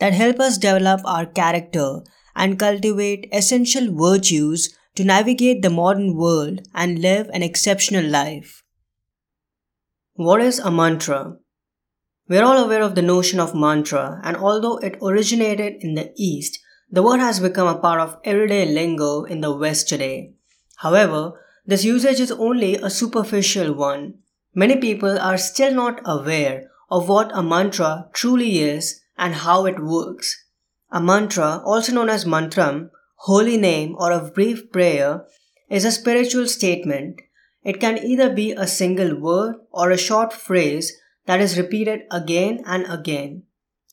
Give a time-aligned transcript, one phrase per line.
[0.00, 2.00] that help us develop our character
[2.34, 8.62] and cultivate essential virtues to navigate the modern world and live an exceptional life.
[10.14, 11.36] What is a mantra?
[12.28, 16.58] We're all aware of the notion of mantra, and although it originated in the East,
[16.90, 20.34] the word has become a part of everyday lingo in the West today.
[20.76, 21.32] However,
[21.66, 24.14] this usage is only a superficial one.
[24.54, 29.78] Many people are still not aware of what a mantra truly is and how it
[29.78, 30.46] works.
[30.90, 32.90] A mantra, also known as mantram,
[33.26, 35.26] holy name, or a brief prayer,
[35.68, 37.20] is a spiritual statement.
[37.62, 40.96] It can either be a single word or a short phrase
[41.26, 43.44] that is repeated again and again.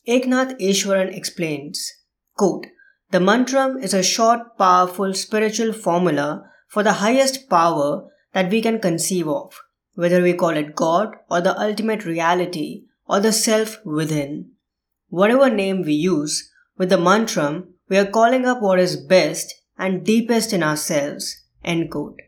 [0.08, 1.92] Eknath Easwaran explains,
[2.38, 2.66] quote,
[3.12, 8.80] The mantram is a short, powerful spiritual formula for the highest power that we can
[8.80, 9.54] conceive of,
[9.96, 14.52] whether we call it God or the ultimate reality or the self within.
[15.10, 20.06] Whatever name we use, with the mantram, we are calling up what is best and
[20.06, 21.44] deepest in ourselves.
[21.64, 22.22] End quote.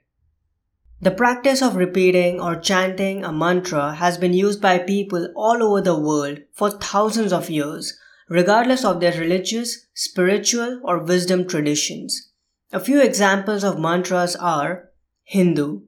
[1.01, 5.81] The practice of repeating or chanting a mantra has been used by people all over
[5.81, 12.31] the world for thousands of years, regardless of their religious, spiritual, or wisdom traditions.
[12.71, 14.89] A few examples of mantras are
[15.23, 15.81] Hindu,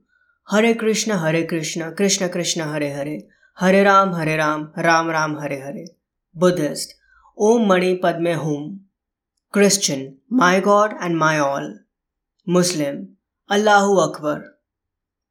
[0.50, 3.22] Hare Krishna, Hare Krishna, Krishna Krishna, Hare Hare,
[3.58, 5.86] Hare Ram, Hare Ram, Ram Ram, Hare Hare.
[6.34, 6.96] Buddhist,
[7.38, 8.86] Om Mani Padme Hum.
[9.52, 11.80] Christian, My God and My All.
[12.46, 13.18] Muslim,
[13.50, 14.56] Allahu Akbar.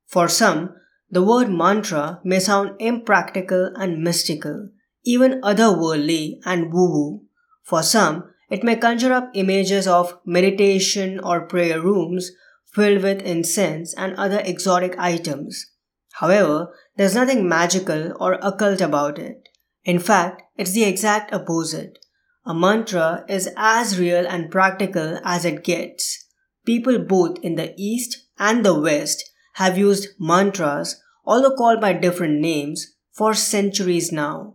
[0.07, 0.75] For some,
[1.11, 4.69] the word mantra may sound impractical and mystical,
[5.03, 7.23] even otherworldly and woo woo.
[7.63, 12.33] For some, it may conjure up images of meditation or prayer rooms
[12.75, 15.71] filled with incense and other exotic items.
[16.15, 19.49] However, there's nothing magical or occult about it.
[19.85, 21.99] In fact, it's the exact opposite.
[22.45, 26.27] A mantra is as real and practical as it gets.
[26.65, 32.41] People both in the East and the West have used mantras, although called by different
[32.41, 34.55] names, for centuries now.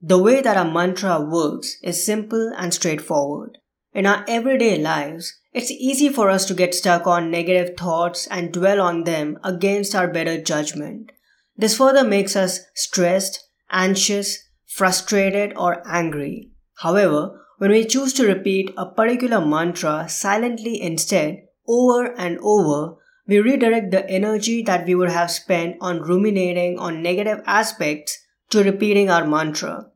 [0.00, 3.58] The way that a mantra works is simple and straightforward.
[3.92, 8.52] In our everyday lives, it's easy for us to get stuck on negative thoughts and
[8.52, 11.12] dwell on them against our better judgment.
[11.56, 16.50] This further makes us stressed anxious, frustrated, or angry.
[16.78, 23.38] However, when we choose to repeat a particular mantra silently instead, over and over, we
[23.38, 28.18] redirect the energy that we would have spent on ruminating on negative aspects
[28.50, 29.86] to repeating our mantra.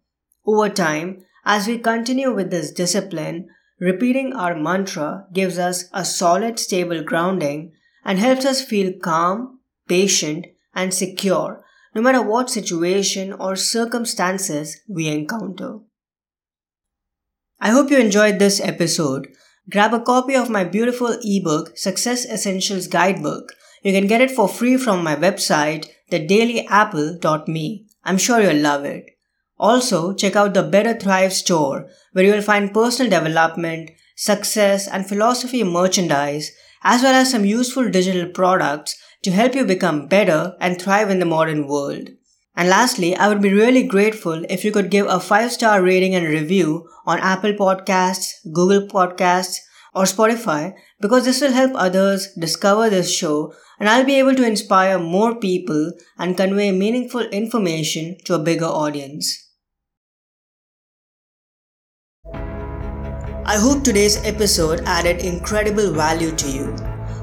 [0.47, 3.49] Over time, as we continue with this discipline,
[3.81, 7.73] repeating our mantra gives us a solid, stable grounding
[8.05, 11.65] and helps us feel calm, patient, and secure
[11.95, 15.79] no matter what situation or circumstances we encounter.
[17.61, 19.29] I hope you enjoyed this episode.
[19.71, 23.53] Grab a copy of my beautiful ebook, Success Essentials Guidebook.
[23.83, 27.87] You can get it for free from my website, thedailyapple.me.
[28.05, 29.07] I'm sure you'll love it.
[29.59, 35.63] Also, check out the Better Thrive store, where you'll find personal development, success, and philosophy
[35.63, 36.51] merchandise,
[36.83, 41.19] as well as some useful digital products to help you become better and thrive in
[41.19, 42.11] the modern world.
[42.57, 46.15] And lastly, I would be really grateful if you could give a 5 star rating
[46.15, 49.57] and review on Apple Podcasts, Google Podcasts,
[49.95, 54.47] or Spotify because this will help others discover this show and I'll be able to
[54.47, 59.41] inspire more people and convey meaningful information to a bigger audience.
[63.47, 66.94] I hope today's episode added incredible value to you.